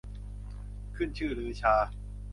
[0.95, 1.75] ขึ้นชื่อลือชา